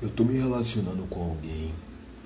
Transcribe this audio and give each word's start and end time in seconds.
Eu 0.00 0.08
tô 0.08 0.24
me 0.24 0.38
relacionando 0.38 1.04
com 1.08 1.20
alguém 1.20 1.74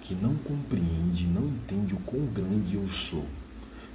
que 0.02 0.14
não 0.14 0.36
compreende, 0.36 1.26
não 1.26 1.48
entende 1.48 1.94
o 1.94 2.00
quão 2.00 2.26
grande 2.26 2.74
eu 2.74 2.86
sou. 2.86 3.24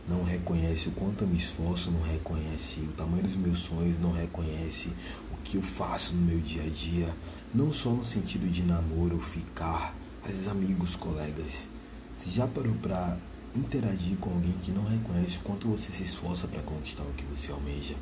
Não 0.09 0.23
reconhece 0.23 0.89
o 0.89 0.93
quanto 0.93 1.23
eu 1.23 1.28
me 1.28 1.38
esforço, 1.38 1.92
não 1.92 2.02
reconhece 2.02 2.79
o 2.79 2.92
tamanho 2.94 3.21
dos 3.21 3.36
meus 3.36 3.60
sonhos, 3.60 4.00
não 4.00 4.12
reconhece 4.12 4.90
o 5.32 5.38
que 5.44 5.58
eu 5.58 5.62
faço 5.62 6.16
no 6.16 6.21
meu 6.26 6.40
dia 6.40 6.63
a 6.63 6.70
dia, 6.70 7.16
não 7.54 7.71
só 7.71 7.92
no 7.92 8.04
sentido 8.04 8.52
de 8.52 8.63
namoro, 8.63 9.20
ficar, 9.20 9.96
vezes 10.25 10.48
amigos, 10.48 10.96
colegas. 10.96 11.70
Você 12.16 12.32
já 12.32 12.48
parou 12.48 12.73
para 12.82 13.16
interagir 13.55 14.18
com 14.18 14.32
alguém 14.32 14.55
que 14.64 14.71
não 14.71 14.86
reconhece 14.86 15.38
o 15.38 15.41
quanto 15.41 15.68
você 15.68 15.91
se 15.91 16.02
esforça 16.02 16.48
para 16.48 16.64
conquistar 16.64 17.04
o 17.04 17.14
que 17.14 17.25
você 17.25 17.52
almeja? 17.52 17.94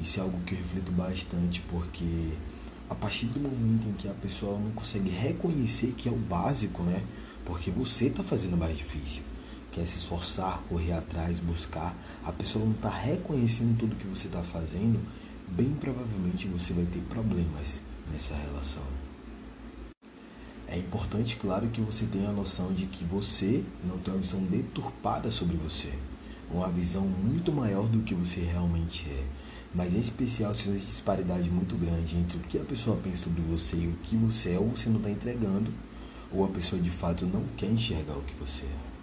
Isso 0.00 0.18
é 0.18 0.22
algo 0.22 0.40
que 0.46 0.54
eu 0.54 0.58
reflito 0.58 0.90
bastante 0.92 1.60
porque 1.68 2.32
a 2.88 2.94
partir 2.94 3.26
do 3.26 3.40
momento 3.40 3.88
em 3.88 3.92
que 3.92 4.08
a 4.08 4.14
pessoa 4.14 4.58
não 4.58 4.70
consegue 4.70 5.10
reconhecer 5.10 5.94
que 5.96 6.08
é 6.08 6.12
o 6.12 6.16
básico, 6.16 6.82
né? 6.82 7.02
Porque 7.44 7.70
você 7.70 8.06
está 8.06 8.22
fazendo 8.22 8.56
mais 8.56 8.76
difícil. 8.76 9.22
Quer 9.72 9.86
se 9.86 9.98
esforçar, 9.98 10.62
correr 10.68 10.92
atrás, 10.92 11.38
buscar. 11.40 11.94
A 12.24 12.32
pessoa 12.32 12.64
não 12.64 12.72
está 12.72 12.88
reconhecendo 12.88 13.76
tudo 13.78 13.96
que 13.96 14.06
você 14.06 14.26
está 14.26 14.42
fazendo. 14.42 15.00
Bem 15.48 15.74
provavelmente 15.78 16.46
você 16.48 16.72
vai 16.72 16.86
ter 16.86 17.00
problemas 17.00 17.80
nessa 18.10 18.34
relação. 18.34 18.82
É 20.68 20.76
importante, 20.76 21.36
claro, 21.36 21.68
que 21.68 21.80
você 21.80 22.06
tenha 22.06 22.28
a 22.28 22.32
noção 22.32 22.72
de 22.72 22.86
que 22.86 23.04
você 23.04 23.62
não 23.84 23.98
tem 23.98 24.12
uma 24.12 24.20
visão 24.20 24.40
deturpada 24.42 25.30
sobre 25.30 25.56
você. 25.56 25.92
Uma 26.50 26.68
visão 26.68 27.02
muito 27.02 27.52
maior 27.52 27.86
do 27.86 28.02
que 28.02 28.14
você 28.14 28.40
realmente 28.40 29.08
é 29.08 29.24
mas 29.74 29.94
em 29.94 30.00
especial 30.00 30.54
se 30.54 30.68
existe 30.68 30.86
disparidade 30.86 31.50
muito 31.50 31.76
grande 31.76 32.16
entre 32.16 32.38
o 32.38 32.42
que 32.42 32.58
a 32.58 32.64
pessoa 32.64 32.96
pensa 33.02 33.24
sobre 33.24 33.42
você 33.42 33.76
e 33.76 33.88
o 33.88 33.92
que 34.02 34.16
você 34.16 34.52
é, 34.52 34.58
ou 34.58 34.70
você 34.70 34.88
não 34.88 34.98
está 34.98 35.10
entregando, 35.10 35.72
ou 36.32 36.44
a 36.44 36.48
pessoa 36.48 36.80
de 36.80 36.90
fato 36.90 37.26
não 37.26 37.44
quer 37.56 37.70
enxergar 37.70 38.16
o 38.16 38.22
que 38.22 38.34
você 38.34 38.64
é. 38.64 38.96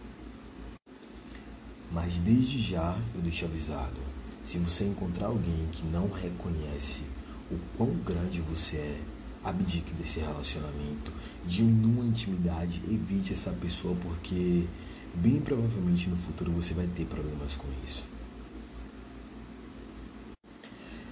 Mas 1.91 2.17
desde 2.17 2.59
já 2.59 2.97
eu 3.13 3.21
deixo 3.21 3.45
avisado: 3.45 3.99
se 4.43 4.57
você 4.57 4.83
encontrar 4.83 5.27
alguém 5.27 5.67
que 5.71 5.85
não 5.85 6.09
reconhece 6.09 7.03
o 7.51 7.57
quão 7.77 7.91
grande 7.97 8.41
você 8.41 8.77
é, 8.77 9.01
abdique 9.43 9.93
desse 9.93 10.19
relacionamento, 10.19 11.11
diminua 11.45 12.03
a 12.03 12.07
intimidade, 12.07 12.81
evite 12.89 13.33
essa 13.33 13.51
pessoa, 13.51 13.95
porque 14.01 14.66
bem 15.13 15.39
provavelmente 15.39 16.09
no 16.09 16.17
futuro 16.17 16.51
você 16.51 16.73
vai 16.73 16.88
ter 16.88 17.05
problemas 17.05 17.55
com 17.55 17.67
isso. 17.85 18.12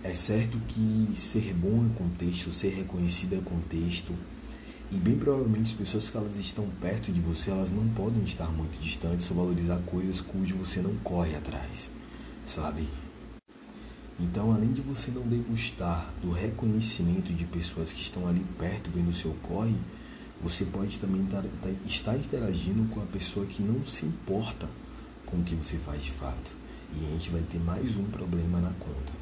É 0.04 0.16
certo 0.16 0.58
que 0.68 1.14
ser 1.16 1.54
bom 1.54 1.86
é 1.86 1.96
contexto, 1.96 2.52
ser 2.52 2.70
reconhecido 2.70 3.36
é 3.36 3.40
contexto, 3.40 4.16
e 4.92 4.96
bem 4.96 5.16
provavelmente 5.16 5.74
as 5.74 5.78
pessoas 5.78 6.10
que 6.10 6.18
elas 6.18 6.36
estão 6.38 6.68
perto 6.82 7.12
de 7.12 7.22
você, 7.22 7.52
elas 7.52 7.72
não 7.72 7.88
podem 7.90 8.24
estar 8.24 8.48
muito 8.48 8.82
distantes 8.82 9.30
ou 9.30 9.38
valorizar 9.38 9.78
coisas 9.86 10.20
cujo 10.20 10.58
você 10.58 10.82
não 10.82 10.96
corre 11.04 11.36
atrás, 11.36 11.92
sabe? 12.44 12.88
Então, 14.20 14.52
além 14.52 14.74
de 14.74 14.82
você 14.82 15.12
não 15.12 15.22
degustar 15.22 16.12
do 16.20 16.32
reconhecimento 16.32 17.32
de 17.32 17.46
pessoas 17.46 17.94
que 17.94 18.02
estão 18.02 18.28
ali 18.28 18.44
perto 18.58 18.90
vendo 18.90 19.10
o 19.12 19.14
seu 19.14 19.36
corre, 19.44 19.76
você 20.42 20.66
pode 20.66 20.98
também 20.98 21.28
estar 21.86 22.18
interagindo 22.18 22.90
com 22.90 23.02
a 23.02 23.06
pessoa 23.06 23.46
que 23.46 23.62
não 23.62 23.86
se 23.86 24.08
importa 24.08 24.68
com 25.28 25.38
o 25.38 25.44
que 25.44 25.54
você 25.54 25.78
faz 25.78 26.04
de 26.04 26.12
fato. 26.12 26.52
E 27.00 27.06
a 27.06 27.10
gente 27.10 27.30
vai 27.30 27.42
ter 27.44 27.60
mais 27.60 27.96
um 27.98 28.06
problema 28.06 28.60
na 28.60 28.72
conta. 28.72 29.21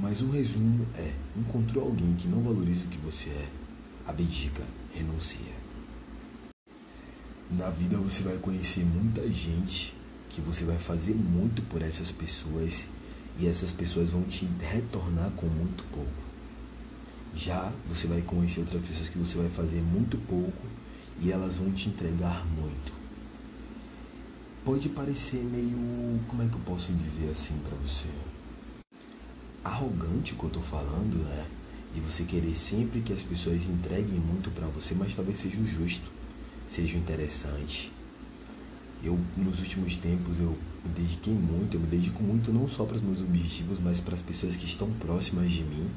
Mas 0.00 0.22
o 0.22 0.30
resumo 0.30 0.86
é: 0.96 1.12
encontrou 1.36 1.84
alguém 1.84 2.14
que 2.14 2.26
não 2.26 2.42
valoriza 2.42 2.86
o 2.86 2.88
que 2.88 2.98
você 2.98 3.28
é, 3.28 3.48
abdica, 4.06 4.62
renuncia. 4.94 5.60
Na 7.50 7.68
vida 7.68 7.98
você 7.98 8.22
vai 8.22 8.38
conhecer 8.38 8.84
muita 8.84 9.28
gente 9.30 9.94
que 10.30 10.40
você 10.40 10.64
vai 10.64 10.78
fazer 10.78 11.14
muito 11.14 11.60
por 11.62 11.82
essas 11.82 12.10
pessoas 12.10 12.86
e 13.38 13.46
essas 13.46 13.72
pessoas 13.72 14.10
vão 14.10 14.22
te 14.22 14.48
retornar 14.60 15.30
com 15.32 15.46
muito 15.46 15.84
pouco. 15.92 16.10
Já 17.34 17.70
você 17.88 18.06
vai 18.06 18.22
conhecer 18.22 18.60
outras 18.60 18.82
pessoas 18.82 19.08
que 19.08 19.18
você 19.18 19.36
vai 19.38 19.50
fazer 19.50 19.82
muito 19.82 20.16
pouco 20.26 20.62
e 21.20 21.30
elas 21.30 21.58
vão 21.58 21.70
te 21.72 21.88
entregar 21.88 22.46
muito. 22.46 22.92
Pode 24.64 24.88
parecer 24.90 25.42
meio, 25.42 26.20
como 26.26 26.42
é 26.42 26.46
que 26.46 26.54
eu 26.54 26.60
posso 26.60 26.92
dizer 26.92 27.30
assim 27.30 27.58
para 27.58 27.76
você? 27.76 28.06
Arrogante 29.64 30.32
o 30.32 30.36
que 30.36 30.44
eu 30.44 30.50
tô 30.50 30.60
falando, 30.60 31.18
né? 31.24 31.46
De 31.94 32.00
você 32.00 32.24
querer 32.24 32.54
sempre 32.54 33.00
que 33.00 33.12
as 33.12 33.22
pessoas 33.22 33.64
entreguem 33.66 34.18
muito 34.18 34.50
para 34.50 34.66
você, 34.68 34.94
mas 34.94 35.14
talvez 35.14 35.38
seja 35.38 35.58
o 35.58 35.66
justo, 35.66 36.08
seja 36.68 36.96
o 36.96 36.98
interessante. 36.98 37.92
Eu, 39.02 39.18
nos 39.36 39.60
últimos 39.60 39.96
tempos, 39.96 40.38
eu 40.38 40.56
me 40.84 40.90
dediquei 40.94 41.32
muito, 41.32 41.76
eu 41.76 41.80
me 41.80 41.86
dedico 41.86 42.22
muito 42.22 42.52
não 42.52 42.68
só 42.68 42.84
para 42.84 42.96
os 42.96 43.02
meus 43.02 43.20
objetivos, 43.20 43.78
mas 43.80 43.98
para 43.98 44.14
as 44.14 44.22
pessoas 44.22 44.56
que 44.56 44.66
estão 44.66 44.90
próximas 44.92 45.50
de 45.50 45.64
mim. 45.64 45.88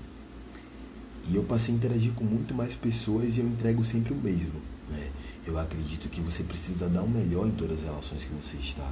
E 1.30 1.36
eu 1.36 1.44
passei 1.44 1.74
a 1.74 1.78
interagir 1.78 2.12
com 2.14 2.24
muito 2.24 2.54
mais 2.54 2.76
pessoas 2.76 3.38
e 3.38 3.42
eu 3.42 3.48
entrego 3.48 3.86
sempre 3.86 4.14
o 4.14 4.18
mesmo. 4.18 4.62
Né? 4.90 5.10
Eu 5.46 5.58
acredito 5.58 6.10
que 6.10 6.22
você 6.22 6.44
precisa 6.44 6.90
dar 6.90 7.04
o 7.04 7.10
melhor 7.10 7.48
em 7.48 7.52
todas 7.52 7.80
as 7.80 7.84
relações 7.84 8.26
que 8.26 8.34
você 8.34 8.58
está. 8.58 8.92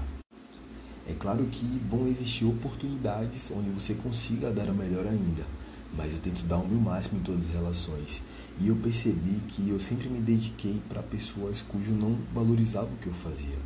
É 1.11 1.13
claro 1.13 1.45
que 1.47 1.65
vão 1.89 2.07
existir 2.07 2.45
oportunidades 2.45 3.51
onde 3.51 3.69
você 3.69 3.93
consiga 3.93 4.49
dar 4.49 4.69
o 4.69 4.73
melhor 4.73 5.05
ainda, 5.05 5.45
mas 5.93 6.13
eu 6.13 6.19
tento 6.19 6.41
dar 6.43 6.55
o 6.55 6.65
meu 6.65 6.79
máximo 6.79 7.19
em 7.19 7.21
todas 7.21 7.49
as 7.49 7.53
relações. 7.53 8.21
E 8.61 8.69
eu 8.69 8.77
percebi 8.77 9.41
que 9.49 9.67
eu 9.67 9.77
sempre 9.77 10.07
me 10.07 10.21
dediquei 10.21 10.81
para 10.87 11.03
pessoas 11.03 11.61
cujo 11.61 11.91
não 11.91 12.17
valorizavam 12.33 12.93
o 12.93 12.97
que 12.97 13.07
eu 13.07 13.13
fazia. 13.13 13.57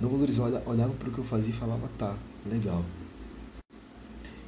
Não 0.00 0.08
valorizava, 0.08 0.62
olhava 0.64 0.94
para 0.94 1.10
o 1.10 1.12
que 1.12 1.18
eu 1.18 1.24
fazia 1.24 1.50
e 1.50 1.56
falava, 1.56 1.90
tá, 1.98 2.16
legal. 2.46 2.82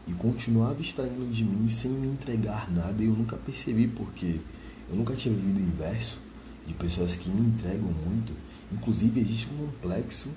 E 0.08 0.12
continuava 0.14 0.80
extraindo 0.80 1.30
de 1.30 1.44
mim 1.44 1.68
sem 1.68 1.90
me 1.90 2.08
entregar 2.08 2.70
nada 2.70 3.02
e 3.02 3.06
eu 3.06 3.12
nunca 3.12 3.36
percebi 3.36 3.86
porque 3.86 4.40
eu 4.88 4.96
nunca 4.96 5.14
tinha 5.14 5.34
vivido 5.34 5.58
o 5.58 5.62
inverso 5.62 6.18
de 6.66 6.72
pessoas 6.72 7.16
que 7.16 7.28
me 7.28 7.48
entregam 7.48 7.92
muito. 8.06 8.32
Inclusive 8.72 9.20
existe 9.20 9.46
um 9.52 9.66
complexo 9.66 10.30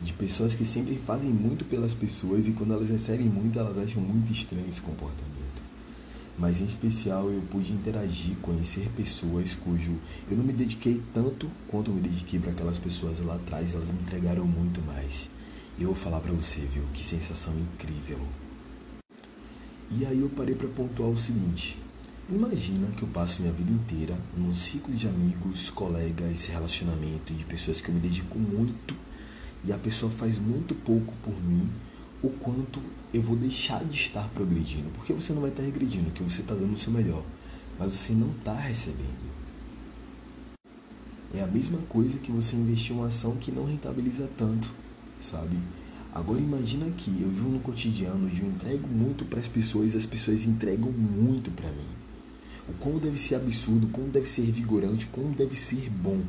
de 0.00 0.12
pessoas 0.14 0.54
que 0.54 0.64
sempre 0.64 0.96
fazem 0.96 1.30
muito 1.30 1.64
pelas 1.64 1.92
pessoas 1.92 2.46
e 2.46 2.52
quando 2.52 2.72
elas 2.72 2.88
recebem 2.88 3.26
muito, 3.26 3.58
elas 3.58 3.76
acham 3.76 4.00
muito 4.00 4.32
estranho 4.32 4.66
esse 4.66 4.80
comportamento. 4.80 5.62
Mas 6.38 6.60
em 6.60 6.64
especial 6.64 7.28
eu 7.28 7.42
pude 7.50 7.72
interagir, 7.72 8.34
conhecer 8.40 8.88
pessoas 8.96 9.54
cujo 9.54 9.98
eu 10.30 10.36
não 10.36 10.44
me 10.44 10.54
dediquei 10.54 11.02
tanto 11.12 11.50
quanto 11.68 11.90
eu 11.90 11.94
me 11.94 12.00
dediquei 12.00 12.40
para 12.40 12.52
aquelas 12.52 12.78
pessoas 12.78 13.20
lá 13.20 13.34
atrás, 13.34 13.74
elas 13.74 13.90
me 13.90 14.00
entregaram 14.00 14.46
muito 14.46 14.80
mais. 14.82 15.28
Eu 15.78 15.88
vou 15.88 15.96
falar 15.96 16.20
para 16.20 16.32
você, 16.32 16.60
viu, 16.60 16.82
que 16.94 17.04
sensação 17.04 17.54
incrível. 17.58 18.18
E 19.90 20.06
aí 20.06 20.20
eu 20.20 20.30
parei 20.30 20.54
para 20.54 20.68
pontuar 20.68 21.10
o 21.10 21.18
seguinte: 21.18 21.76
Imagina 22.28 22.86
que 22.96 23.02
eu 23.02 23.08
passo 23.08 23.42
minha 23.42 23.52
vida 23.52 23.72
inteira 23.72 24.16
num 24.36 24.54
ciclo 24.54 24.94
de 24.94 25.08
amigos, 25.08 25.68
colegas, 25.68 26.46
relacionamento 26.46 27.34
de 27.34 27.44
pessoas 27.44 27.80
que 27.80 27.88
eu 27.88 27.94
me 27.94 28.00
dedico 28.00 28.38
muito 28.38 28.94
e 29.64 29.72
a 29.72 29.78
pessoa 29.78 30.10
faz 30.10 30.38
muito 30.38 30.74
pouco 30.74 31.12
por 31.22 31.34
mim, 31.42 31.68
o 32.22 32.28
quanto 32.30 32.80
eu 33.12 33.22
vou 33.22 33.36
deixar 33.36 33.84
de 33.84 33.96
estar 33.96 34.28
progredindo. 34.30 34.90
Porque 34.90 35.12
você 35.12 35.32
não 35.32 35.42
vai 35.42 35.50
estar 35.50 35.62
regredindo, 35.62 36.10
que 36.10 36.22
você 36.22 36.42
está 36.42 36.54
dando 36.54 36.74
o 36.74 36.78
seu 36.78 36.92
melhor, 36.92 37.24
mas 37.78 37.92
você 37.92 38.12
não 38.12 38.30
está 38.30 38.54
recebendo. 38.54 39.30
É 41.32 41.42
a 41.42 41.46
mesma 41.46 41.78
coisa 41.88 42.18
que 42.18 42.32
você 42.32 42.56
investir 42.56 42.92
em 42.92 42.98
uma 42.98 43.06
ação 43.06 43.36
que 43.36 43.52
não 43.52 43.64
rentabiliza 43.64 44.28
tanto, 44.36 44.68
sabe? 45.20 45.56
Agora 46.12 46.40
imagina 46.40 46.90
que 46.90 47.08
eu 47.08 47.28
vivo 47.28 47.50
no 47.50 47.60
cotidiano 47.60 48.28
de 48.28 48.40
eu 48.40 48.48
entrego 48.48 48.88
muito 48.88 49.24
para 49.24 49.38
as 49.38 49.46
pessoas 49.46 49.94
e 49.94 49.96
as 49.96 50.04
pessoas 50.04 50.44
entregam 50.44 50.90
muito 50.90 51.52
para 51.52 51.70
mim. 51.70 51.86
O 52.68 52.72
como 52.74 52.98
deve 52.98 53.18
ser 53.18 53.36
absurdo, 53.36 53.86
como 53.88 54.08
deve 54.08 54.28
ser 54.28 54.42
vigorante, 54.50 55.06
como 55.06 55.32
deve 55.34 55.56
ser 55.56 55.88
bom. 55.88 56.20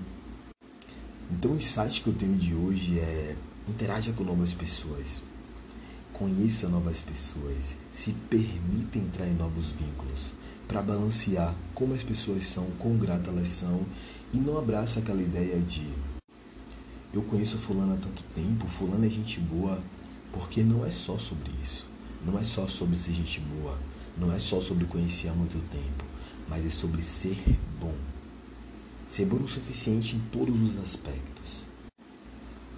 Então 1.31 1.51
o 1.51 1.55
insight 1.55 2.01
que 2.01 2.07
eu 2.07 2.13
tenho 2.13 2.35
de 2.35 2.53
hoje 2.53 2.99
é 2.99 3.37
interaja 3.67 4.11
com 4.11 4.23
novas 4.23 4.53
pessoas, 4.53 5.21
conheça 6.11 6.67
novas 6.67 7.01
pessoas, 7.01 7.77
se 7.93 8.11
permita 8.29 8.97
entrar 8.97 9.27
em 9.27 9.33
novos 9.33 9.67
vínculos. 9.67 10.33
Para 10.67 10.81
balancear 10.81 11.55
como 11.73 11.93
as 11.93 12.03
pessoas 12.03 12.43
são, 12.43 12.65
quão 12.77 12.97
grata 12.97 13.29
elas 13.29 13.47
são. 13.47 13.85
E 14.33 14.37
não 14.37 14.57
abraça 14.57 14.99
aquela 14.99 15.21
ideia 15.21 15.57
de 15.59 15.85
eu 17.13 17.21
conheço 17.23 17.57
fulano 17.57 17.93
há 17.93 17.97
tanto 17.97 18.23
tempo, 18.33 18.67
fulano 18.67 19.05
é 19.05 19.09
gente 19.09 19.39
boa, 19.39 19.81
porque 20.31 20.63
não 20.63 20.85
é 20.85 20.91
só 20.91 21.17
sobre 21.17 21.51
isso. 21.61 21.89
Não 22.25 22.37
é 22.37 22.43
só 22.43 22.67
sobre 22.67 22.97
ser 22.97 23.13
gente 23.13 23.39
boa, 23.39 23.77
não 24.17 24.33
é 24.33 24.39
só 24.39 24.61
sobre 24.61 24.85
conhecer 24.85 25.29
há 25.29 25.33
muito 25.33 25.59
tempo, 25.69 26.05
mas 26.47 26.65
é 26.65 26.69
sobre 26.69 27.01
ser 27.01 27.37
bom 27.79 27.95
ser 29.11 29.25
bom 29.25 29.43
o 29.43 29.47
suficiente 29.47 30.15
em 30.15 30.19
todos 30.31 30.57
os 30.61 30.81
aspectos. 30.81 31.63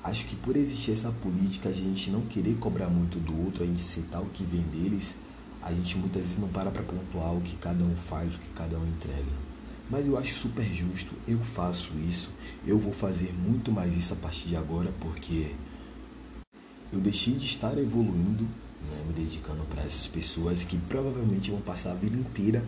Acho 0.04 0.26
que 0.26 0.36
por 0.36 0.58
existir 0.58 0.90
essa 0.90 1.12
política, 1.12 1.70
a 1.70 1.72
gente 1.72 2.10
não 2.10 2.22
querer 2.22 2.56
cobrar 2.56 2.90
muito 2.90 3.20
do 3.20 3.46
outro, 3.46 3.64
a 3.64 3.68
gente 3.68 3.84
aceitar 3.84 4.20
o 4.20 4.26
que 4.26 4.44
vem 4.44 4.64
deles, 4.64 5.16
a 5.62 5.72
gente 5.72 5.96
muitas 5.96 6.24
vezes 6.24 6.40
não 6.40 6.48
para 6.48 6.72
para 6.72 6.82
pontuar 6.82 7.36
o 7.36 7.42
que 7.42 7.56
cada 7.58 7.84
um 7.84 7.96
faz, 8.10 8.34
o 8.34 8.40
que 8.40 8.50
cada 8.56 8.80
um 8.80 8.88
entrega. 8.88 9.32
Mas 9.92 10.08
eu 10.08 10.18
acho 10.18 10.34
super 10.34 10.64
justo, 10.64 11.14
eu 11.28 11.38
faço 11.38 11.94
isso, 12.10 12.32
eu 12.66 12.80
vou 12.80 12.94
fazer 12.94 13.32
muito 13.32 13.72
mais 13.72 13.96
isso 13.96 14.14
a 14.14 14.18
partir 14.18 14.48
de 14.48 14.56
agora 14.56 14.92
porque 15.00 15.54
eu 16.92 17.00
deixei 17.00 17.36
de 17.36 17.46
estar 17.46 17.78
evoluindo, 17.78 18.46
né, 18.90 19.04
me 19.06 19.14
dedicando 19.14 19.64
para 19.66 19.84
essas 19.84 20.08
pessoas 20.08 20.64
que 20.64 20.78
provavelmente 20.78 21.52
vão 21.52 21.62
passar 21.62 21.92
a 21.92 21.96
vida 21.96 22.18
inteira 22.18 22.66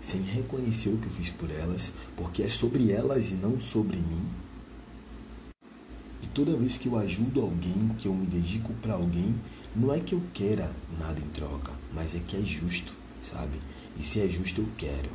sem 0.00 0.22
reconhecer 0.22 0.90
o 0.90 0.98
que 0.98 1.06
eu 1.06 1.12
fiz 1.12 1.30
por 1.30 1.50
elas, 1.50 1.92
porque 2.16 2.42
é 2.42 2.48
sobre 2.48 2.92
elas 2.92 3.30
e 3.30 3.34
não 3.34 3.60
sobre 3.60 3.96
mim. 3.96 4.24
E 6.22 6.26
toda 6.28 6.56
vez 6.56 6.76
que 6.76 6.88
eu 6.88 6.96
ajudo 6.96 7.40
alguém, 7.40 7.90
que 7.98 8.06
eu 8.06 8.14
me 8.14 8.26
dedico 8.26 8.72
para 8.74 8.94
alguém, 8.94 9.34
não 9.74 9.92
é 9.92 10.00
que 10.00 10.14
eu 10.14 10.22
queira 10.32 10.70
nada 10.98 11.20
em 11.20 11.28
troca, 11.28 11.72
mas 11.92 12.14
é 12.14 12.20
que 12.20 12.36
é 12.36 12.40
justo, 12.40 12.92
sabe? 13.22 13.60
E 13.98 14.04
se 14.04 14.20
é 14.20 14.28
justo, 14.28 14.60
eu 14.60 14.68
quero. 14.76 15.10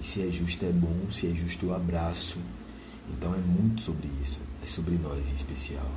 E 0.00 0.06
se 0.06 0.20
é 0.20 0.30
justo, 0.30 0.64
é 0.64 0.72
bom, 0.72 1.10
se 1.10 1.26
é 1.26 1.34
justo, 1.34 1.66
eu 1.66 1.74
abraço. 1.74 2.38
Então 3.10 3.34
é 3.34 3.38
muito 3.38 3.82
sobre 3.82 4.08
isso, 4.22 4.40
é 4.62 4.66
sobre 4.66 4.96
nós 4.96 5.30
em 5.30 5.34
especial. 5.34 5.90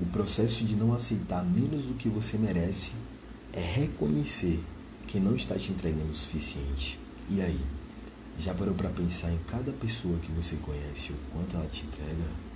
O 0.00 0.06
processo 0.06 0.64
de 0.64 0.76
não 0.76 0.92
aceitar 0.92 1.44
menos 1.44 1.84
do 1.84 1.94
que 1.94 2.08
você 2.08 2.38
merece 2.38 2.92
é 3.52 3.60
reconhecer 3.60 4.62
que 5.08 5.18
não 5.18 5.34
está 5.34 5.56
te 5.56 5.72
entregando 5.72 6.12
o 6.12 6.14
suficiente. 6.14 6.98
E 7.28 7.40
aí? 7.40 7.60
Já 8.38 8.54
parou 8.54 8.74
para 8.74 8.90
pensar 8.90 9.32
em 9.32 9.38
cada 9.48 9.72
pessoa 9.72 10.16
que 10.18 10.30
você 10.30 10.54
conhece, 10.56 11.12
o 11.12 11.16
quanto 11.32 11.56
ela 11.56 11.66
te 11.66 11.84
entrega? 11.84 12.47